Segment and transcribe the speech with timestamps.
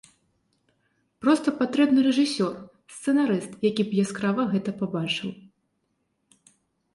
[1.25, 2.53] Проста патрэбны рэжысёр,
[2.95, 5.29] сцэнарыст які б яскрава гэта пабачыў.